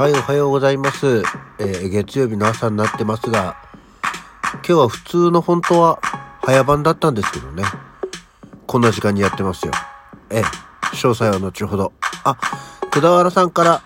[0.00, 1.22] はい、おはようございます。
[1.58, 3.56] えー、月曜日の朝になってますが、
[4.54, 5.98] 今日は普通の本当は
[6.40, 7.64] 早番だったんですけどね。
[8.66, 9.72] こんな時間にやってますよ。
[10.30, 10.40] え、
[10.94, 11.92] 詳細は後ほど。
[12.24, 12.36] あ、
[12.90, 13.82] くだわらさんから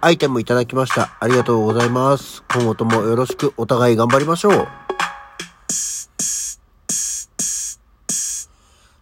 [0.00, 1.10] アイテムいただきました。
[1.20, 2.42] ありがとうございます。
[2.54, 4.87] 今後ともよろしくお互い頑張りましょう。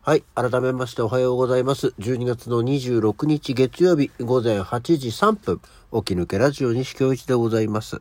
[0.06, 0.22] はい。
[0.36, 1.88] 改めましておはようございます。
[1.98, 5.58] 12月の26日月曜日午前8時3分、
[6.04, 8.00] 起き抜けラジオ西京一でございます。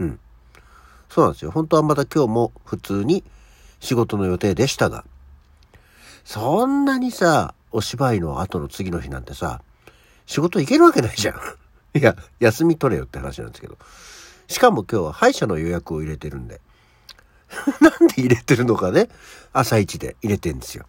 [0.00, 0.18] うん。
[1.08, 1.52] そうなんですよ。
[1.52, 3.22] 本当はまた今日も普通に
[3.78, 5.04] 仕事の予定でしたが、
[6.24, 9.62] そんなにさ、お芝居の後の次の日なんてさ、
[10.26, 11.36] 仕事行けるわけないじゃん。
[11.96, 13.78] いや、休み取れよって話なんですけど。
[14.48, 16.60] しかも今日は歯医者の予約を入れてるんで。
[17.80, 19.08] なんで入れてるのかね。
[19.52, 20.86] 朝一で入れてんですよ。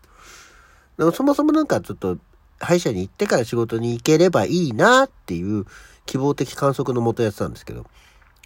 [0.97, 2.17] でもそもそもなんかちょっと
[2.59, 5.65] 歯医者に行ってから仕事に行ければいいなっていう
[6.05, 7.85] 希望的観測のもとやってたんですけど、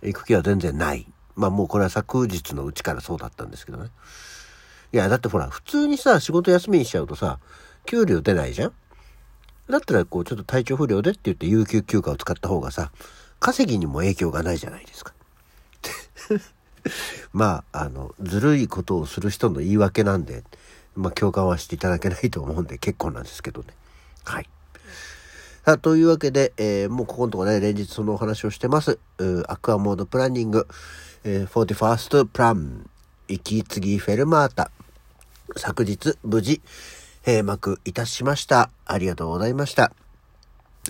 [0.01, 1.05] 行く気は全然ない。
[1.35, 3.89] まあもうこれは昨日のうちからそうだったんですけどね。
[4.91, 7.39] いや、だってほら、普通にさ、仕事休みにしちゃうとさ、
[7.85, 8.73] 給料出ないじゃん
[9.69, 12.91] だったらこう、ちょっと体調不良でって言って有給休暇を使った方がさ、
[13.39, 15.13] 稼ぎにも影響がないじゃないですか。
[17.31, 20.43] まあ、あの、ずるいことをする人の言い訳なんで、
[20.95, 23.67] まあ、共感はしていただけないと思うんで結構なんですけどね。
[24.25, 24.49] はい。
[25.65, 28.97] さあ、というわけで、えー、もうここのとこね、連日そのお話をしてます。
[29.47, 30.67] アクアモードプランニング、
[31.23, 32.89] えー、41st プラン、
[33.27, 34.71] 息継ぎフェルマータ。
[35.57, 36.61] 昨日、無事、
[37.25, 38.71] 閉幕いたしました。
[38.85, 39.91] ありがとうございました。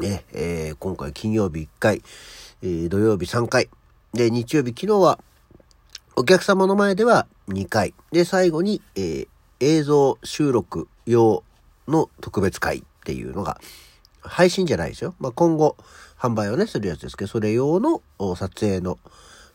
[0.01, 2.01] ええー、今回金曜日1回、
[2.61, 3.69] えー、土曜日3回。
[4.13, 5.19] で、日曜日昨日は、
[6.15, 7.93] お客様の前では2回。
[8.11, 9.27] で、最後に、えー、
[9.59, 11.43] 映像収録用
[11.87, 13.59] の特別会っていうのが、
[14.21, 15.15] 配信じゃないですよ。
[15.19, 15.77] まあ、今後、
[16.17, 18.01] 販売をね、するやつですけど、それ用の
[18.35, 18.97] 撮影の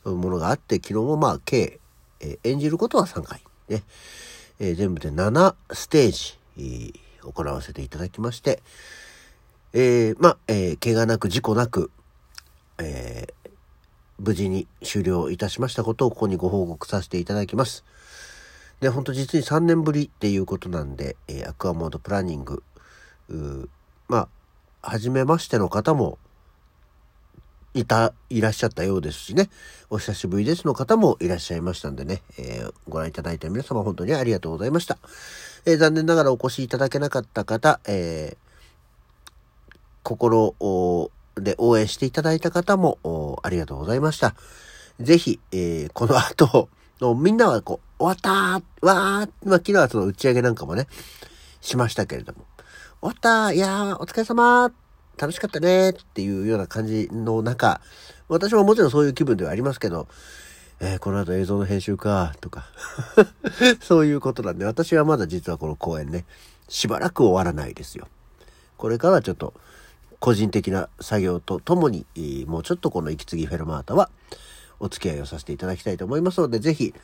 [0.04, 1.80] ものがあって、昨日もまあ、計、
[2.20, 3.42] えー、演じることは3回。
[3.68, 3.82] ね。
[4.60, 6.92] えー、全部で7ステージ、えー、
[7.32, 8.62] 行わせていただきまして、
[9.72, 11.90] えー、まあ、え、怪我なく事故なく、
[12.78, 13.34] え、
[14.18, 17.84] 無事に終了いたしましたことをここにご報告させていただきます。
[18.80, 22.62] で、ほんと実に3年ぶりっていうことなんで、えー、アクアモードプランニング、
[24.08, 24.28] まあ、
[24.82, 26.18] 初めましての方も、
[27.74, 29.50] いた、いらっしゃったようですしね、
[29.90, 34.96] お久しぶりですの方もいらっしゃいましたんでね、えー、ご覧いただいた皆様本当にありがとうございました。
[35.66, 40.54] えー、残念ながらお越しいただけなかった方、えー、心
[41.34, 44.36] で応援していただいた方もありがとうございました。
[45.00, 46.68] ぜひ、えー、この後、
[47.00, 50.86] みんなはこう、終わったーわーまあ、昨日はその打ち上げなんかもね、
[51.60, 52.44] しましたけれども、
[53.00, 54.72] 終わったーいやー、お疲れ様ー
[55.16, 57.80] 楽しかったねーっていうような感じの中、
[58.28, 60.08] 私ももちろんそういう気分ではありますけど、
[60.80, 62.66] えー、この後映像の編集か、とか
[63.80, 66.24] そういうことなんで、私はまだ実はこの公演ね、
[66.68, 68.08] しばらく終わらないですよ。
[68.76, 69.54] これからちょっと、
[70.20, 72.06] 個人的な作業とともに、
[72.48, 74.10] もうちょっとこの息継ぎフェルマータは、
[74.80, 76.94] お付き合いをさせていただきたいと思いますので、ぜひ、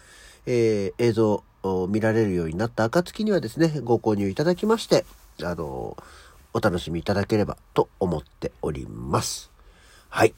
[0.46, 5.04] えー、映像を見られるようになった暁にはですね、ご購入いただきまして、
[5.42, 5.96] あの
[6.52, 9.50] お楽しみいただければと思っております。
[10.08, 10.34] はい。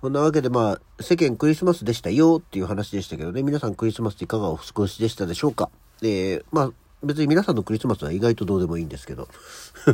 [0.00, 5.68] こんなわけでまあ、世間クリスマスでしたよっていう話でしたけどね、皆さんクリスマスっていかがお過ごしでしたでしょうか
[6.00, 6.70] で、まあ、
[7.02, 9.28] 別に皆さんのクリスマスは意外とどうでもいいんですけど、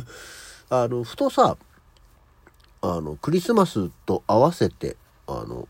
[0.70, 1.56] あの、ふとさ、
[2.82, 5.66] あの、クリスマスと合わせて、あの、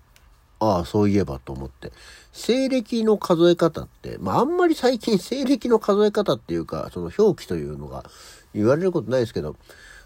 [0.59, 1.93] ああ、そういえばと思って、
[2.33, 8.05] 西暦の数え方って、まああんまり最近西暦の数え方っていうか、その表記というのが
[8.55, 9.57] 言われることないですけど、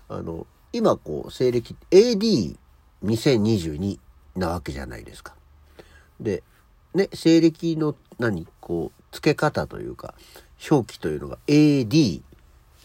[0.09, 3.99] あの、今こう、西暦、AD2022
[4.37, 5.35] なわけじゃないですか。
[6.21, 6.43] で、
[6.95, 10.15] ね、西暦の何、こう、付け方というか、
[10.71, 12.23] 表記というのが AD っ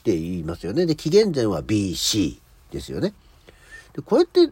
[0.04, 0.86] て言いますよね。
[0.86, 2.40] で、紀元前は BC
[2.72, 3.14] ですよね。
[3.94, 4.52] で、これって、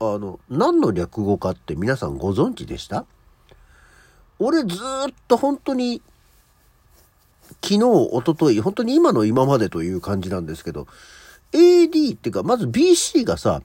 [0.00, 3.06] あの、何の略語かって皆さんご存知でした？
[4.38, 6.02] 俺ずっと本当に
[7.62, 10.86] 昨日、おととい、本当に今の今までという感じなんですけど、
[11.52, 13.62] AD っていうか、まず BC がさ、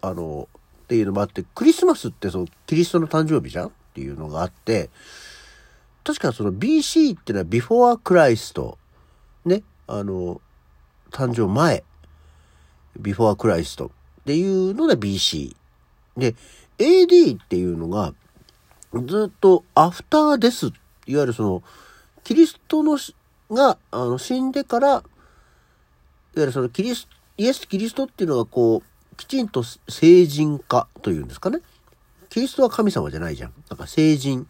[0.00, 0.48] あの、
[0.84, 4.90] っていうのもあって、クリスマスってその、キリストの誕生日じゃんっていうのがあって、
[6.04, 8.76] 確かその BC っていうのは Before Christ
[9.44, 10.40] ね、あの、
[11.10, 11.84] 誕生前、
[13.00, 13.90] Before Christ っ
[14.26, 15.56] ていうので BC。
[16.16, 16.34] で、
[16.78, 18.14] AD っていうのが、
[19.06, 20.66] ずっとアフターです。
[21.06, 21.62] いわゆるその、
[22.24, 22.98] キリストの
[23.50, 25.02] が、あの、死んでから、いわ
[26.36, 31.60] ゆるそのキリス、イエス・キリストっていうのがこう、きちんと聖人化というんですかね。
[32.28, 33.52] キリストは神様じゃないじゃん。
[33.68, 34.46] なんか聖人、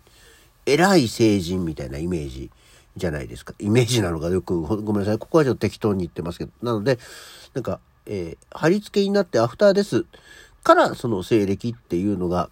[0.66, 2.50] 偉い聖人みたいなイメージ
[2.96, 3.54] じゃないですか。
[3.58, 5.18] イメージなのかよく、ごめんなさい。
[5.18, 6.52] ここはちょっと適当に言ってますけど。
[6.62, 6.98] なので、
[7.54, 10.04] なんか、えー、貼り付けになってアフターです
[10.62, 12.50] からその西暦っていうのが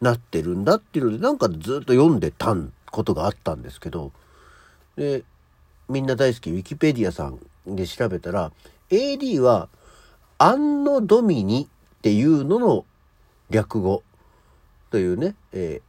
[0.00, 4.12] なってるんだっていうので、なんかずっと読んでたんことがあったんですけど、
[4.96, 5.24] で、
[5.88, 8.52] みんな大好きウィキペディアさんで調べたら、
[8.90, 9.68] AD は
[10.38, 12.84] アンノドミニっていうのの
[13.50, 14.02] 略語
[14.90, 15.80] というね、え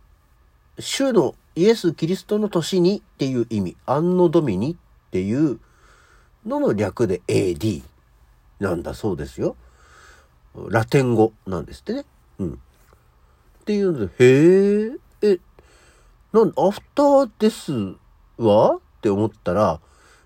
[0.78, 4.76] ー、主のイエス・キリストの年にっていう意味、アンノドミニっ
[5.12, 5.60] ていう
[6.46, 7.84] のの略で AD
[8.60, 9.56] なんだそうですよ。
[10.70, 12.06] ラテン語なんですってね。
[12.40, 12.54] うん。
[12.54, 12.58] っ
[13.66, 14.92] ていうので、へえ、
[15.22, 15.40] え、
[16.32, 17.72] なんアフターです
[18.38, 18.76] わ？
[18.76, 19.80] って思ったら、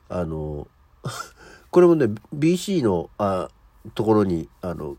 [0.10, 0.68] あの、
[1.72, 3.50] これもね、BC の、あ、
[3.96, 4.98] ところに、あの、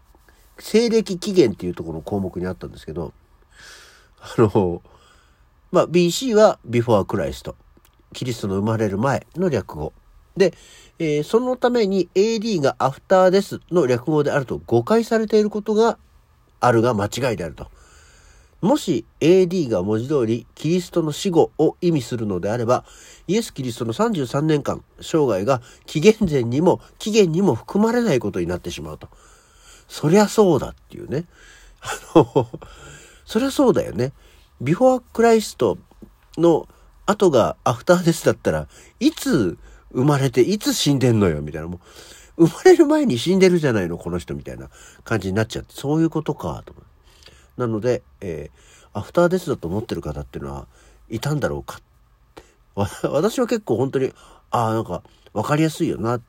[0.59, 3.13] 西暦起源っていうところの項目にあったんですけど、
[4.21, 4.83] あの、
[5.71, 7.55] まあ、BC は before Christ。
[8.15, 9.93] キリストの生まれる前の略語。
[10.39, 10.55] で、
[10.99, 15.99] えー、そのために AD がアフターですの略語であると誤解されていることが
[16.61, 17.69] あるが間違いであると。
[18.61, 22.85] もし AD が文字通りキリストの死後を意味するのであれば、
[23.29, 29.09] イエス・キリストの33年間、生涯が紀元前にも紀元にも含まれないことになってしまうと。
[29.87, 31.27] そりゃそうだっていうね。
[31.81, 32.49] あの、
[33.25, 34.13] そりゃそうだよね。
[34.61, 35.79] ビフォークライスト
[36.37, 36.67] の
[37.07, 38.67] 後がアフターですだったら、
[38.99, 39.57] いつ
[39.93, 41.69] 生まれていつ死んでんのよみたいな。
[41.69, 41.81] も
[42.37, 44.71] う、生まれる前に死んでるじゃないのこの人みたいな
[45.05, 46.75] 感じになっちゃって、そういうことか、と。
[47.57, 50.67] なので、えー、アフターデスだと思ってる方っていうのは
[51.09, 51.81] いたんだろうか。
[53.11, 54.13] 私は結構本当に、
[54.51, 55.03] ああ、なんか、
[55.33, 56.21] わかりやすいよな。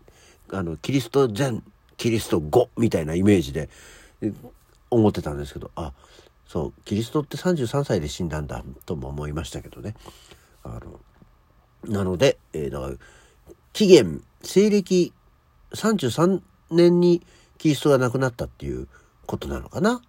[0.51, 1.61] あの、キリスト前、
[1.97, 3.69] キリスト後みたいなイメージで
[4.89, 5.93] 思ってたんですけど、あ、
[6.47, 9.95] そう、キリストって33歳で死んだんだ、とも思いましたけどね。
[10.63, 10.99] あの、
[11.85, 12.93] なので、えー、だから、
[13.73, 15.13] 紀元、西暦
[15.73, 17.21] 33年に
[17.57, 18.87] キリストが亡くなったっていう
[19.25, 19.93] ことなのかな。
[19.93, 20.03] だか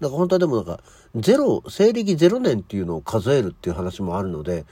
[0.00, 0.80] ら本当はでもなんか、
[1.14, 4.64] ゼロ、西暦0年っていうのを数えるっていう話もあるので、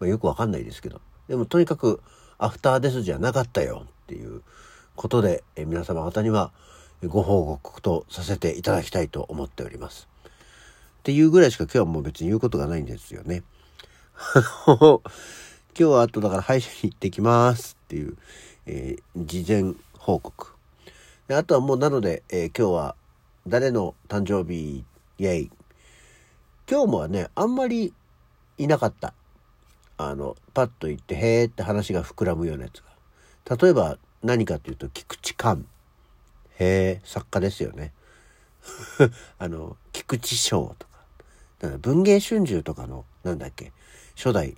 [0.00, 1.00] まあ、よくわかんないですけど。
[1.28, 2.00] でもとにかく、
[2.38, 4.42] アフターデスじゃなかったよっていう
[4.94, 6.52] ことで、え皆様方には
[7.04, 10.08] ご報告とさせていただきたいと思っております。
[10.98, 13.42] っていうぐらいしか今日はもう別に言うことがないんですよね。
[15.78, 18.16] 今日はあとだから歯医者に行ってきますっていう、
[18.66, 20.54] えー、事前報告。
[21.28, 22.94] であとはもうなので、えー、今日は
[23.46, 24.84] 誰の誕生日、
[25.18, 25.50] イェイ。
[26.70, 27.94] 今日もはね、あんまり
[28.58, 29.14] いなかった。
[29.96, 32.82] あの、パッと言って、へーって話が膨らむようなやつ
[33.46, 33.56] が。
[33.56, 35.66] 例えば何かっていうと、菊池寛。
[36.58, 37.92] へー、作家ですよね。
[39.38, 40.98] あの、菊池賞とか。
[41.60, 43.72] だから文芸春秋とかの、なんだっけ、
[44.16, 44.56] 初代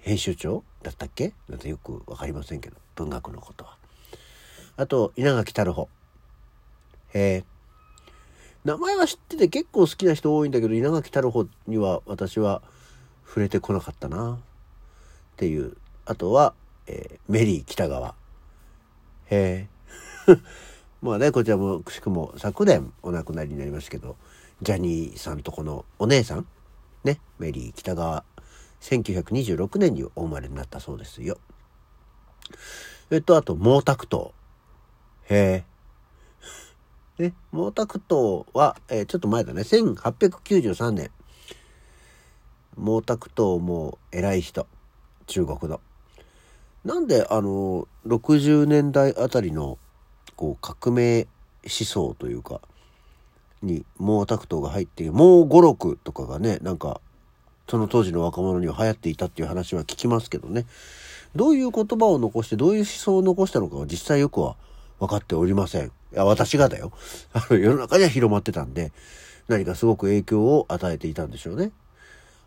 [0.00, 1.32] 編集長だったっけ？
[1.48, 3.76] なんてよく分かりませんけど文学のことは。
[4.76, 5.88] あと稲垣太郎。
[7.14, 7.44] へえ。
[8.64, 12.62] 名前は知ってて結構好きな人多いんだけど稲垣太郎には私は
[13.26, 14.34] 触れてこなかったな。
[14.34, 14.38] っ
[15.36, 15.76] ていう。
[16.04, 16.54] あとは、
[16.86, 18.14] えー、メリー北川。
[19.30, 19.68] へ
[20.26, 20.34] え。
[21.00, 24.16] まあねこちらもくしくも昨年お亡くなりになりましたけど
[24.62, 26.46] ジャニーさんとこのお姉さん
[27.04, 28.24] ねメリー北川
[28.80, 31.38] 1926年にお生まれになったそうですよ。
[33.10, 34.30] えっと、あと、毛沢東。
[35.30, 35.64] へ
[37.18, 37.22] え。
[37.22, 39.62] ね、毛沢東は、えー、ちょっと前だね。
[39.62, 41.10] 1893年。
[42.76, 44.66] 毛沢東も偉い人。
[45.26, 45.80] 中国の。
[46.84, 49.78] なんで、あの、60年代あたりの、
[50.36, 51.26] こう、革命
[51.64, 52.60] 思想というか、
[53.62, 57.00] に毛沢東が入って、毛五六とかがね、なんか
[57.68, 60.66] その当時の若者には流行っていたっていう話は聞きますけどね。
[61.36, 64.56] どういう言葉を残してどういう思想を残したのかは実際よくは
[64.98, 65.86] 分かっておりません。
[65.86, 66.92] いや、私がだよ。
[67.34, 68.92] あの、世の中には広まってたんで、
[69.46, 71.70] 何かすごく影響を与えていたんでしょうね。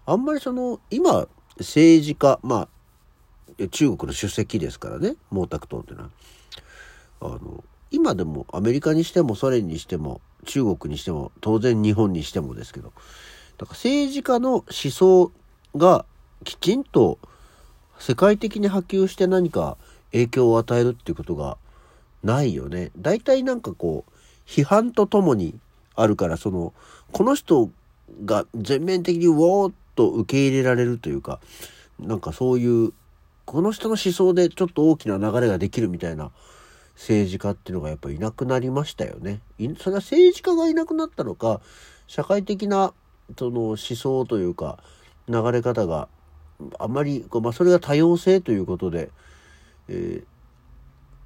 [0.06, 1.28] あんまりその、今、
[1.60, 2.68] 政治家、ま
[3.60, 6.10] あ、中国の主席ですからね、毛沢東っていうのは。
[7.22, 12.94] あの、今でもアメリカにしてもソ連にしても中国にしても当然日本にしてもですけど
[13.62, 15.32] だから政治家の思想
[15.78, 16.04] が
[16.44, 17.20] きちんと
[18.00, 19.78] 世界的に波及して何か
[20.12, 21.58] 影響を与えるっていうことが
[22.24, 22.90] ないよね。
[22.98, 24.12] 大体なんかこう、
[24.50, 25.54] 批判とともに
[25.96, 26.74] あるから、その、
[27.12, 27.70] この人
[28.26, 31.40] が全面的にウォーっと受け入れられるというか、
[32.00, 32.94] なんかそういう、
[33.46, 36.32] この人の思想でちょっと大きな流れができるみたいな
[36.96, 39.40] 政治家っていうのがやっぱいなくなりましたよね。
[39.78, 41.62] それは政治家がいなくなったのか、
[42.08, 42.94] 社会的な
[43.38, 44.80] その思想というか
[45.28, 46.08] 流れ方が
[46.80, 49.10] あまり、まあ、それが多様性ということで、
[49.88, 50.24] え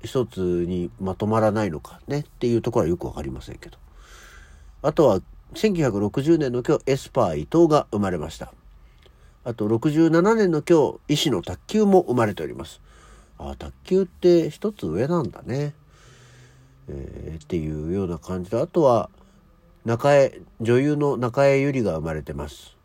[0.04, 3.78] ー、一つにまとまらないのかねっていうところはよくわかりませんけど。
[4.82, 5.20] あとは
[5.56, 8.54] 1960年の今日エスパー伊藤が生まれました。
[9.44, 12.82] あと67年の今日医師の卓球も生まれております。
[13.38, 15.74] ああ、卓球って一つ上なんだね。
[16.88, 19.10] えー、っていうような感じで、あとは
[19.86, 22.75] 中江、女優の中江ゆりが生まれてます。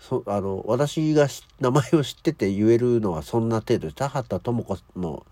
[0.00, 1.28] そあの私が
[1.60, 5.24] 名前を知ってて言えるのはそんな程度で田畑智子の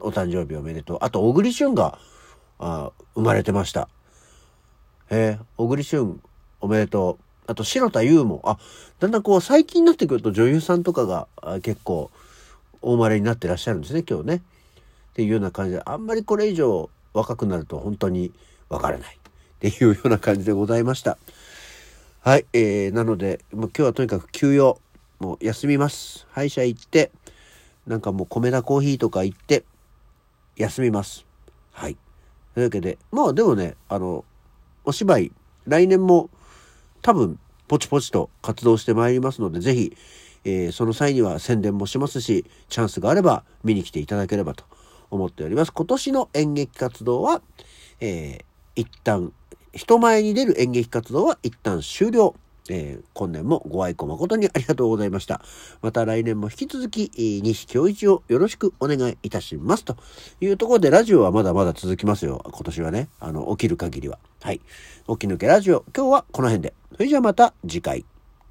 [0.00, 0.98] お誕生日おめでとう。
[1.00, 1.98] あと小栗旬が
[2.58, 3.88] あ生まれてました。
[5.10, 6.20] えー、小栗旬
[6.60, 7.24] おめでとう。
[7.46, 8.58] あと白田優もあ
[8.98, 11.28] だんだんこう最近になってくると女優さんとかが
[11.62, 12.10] 結構
[12.82, 14.34] お生まれになってらっしゃるんですね今日ね。
[14.36, 14.40] っ
[15.14, 18.32] ていうような感じであんまりこれ以上若くなると本当に
[18.68, 19.18] わからない。
[19.64, 21.16] っていうような感じでございました。
[22.20, 24.78] はい、えー、なので、もう今日はとにかく休養、
[25.20, 26.26] もう休みます。
[26.32, 27.10] 歯医者行って、
[27.86, 29.64] なんかもう米田コーヒーとか行って、
[30.56, 31.24] 休みます。
[31.72, 31.96] はい。
[32.52, 34.26] というわけで、まあでもね、あの、
[34.84, 35.32] お芝居、
[35.66, 36.28] 来年も
[37.00, 39.96] 多分、ポチポチと活動してまいりますので、ぜひ、
[40.44, 44.64] えー、その際には宣伝もしますし、チャンスがあれば見に来ていただければと
[45.10, 45.72] 思っております。
[45.72, 47.40] 今年の演劇活動は、
[48.00, 48.44] えー、
[48.76, 49.32] 一旦
[49.74, 52.34] 人前に出る演劇活動は一旦終了。
[52.70, 55.42] えー、今年もご愛顧誠にありがとうございました。
[55.82, 57.10] また来年も引き続き、
[57.42, 59.84] 西京一をよろしくお願いいたします。
[59.84, 59.96] と
[60.40, 62.42] いうところで、ラジオはまだまだ続きますよ。
[62.46, 63.08] 今年はね。
[63.20, 64.18] あの、起きる限りは。
[64.40, 64.60] はい。
[64.60, 64.64] 起
[65.16, 66.74] き抜けラジオ、今日はこの辺で。
[66.94, 68.06] それじゃあまた次回。